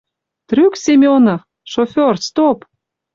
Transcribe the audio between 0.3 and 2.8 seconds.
Трӱк Семёнов! Шофёр— стоп!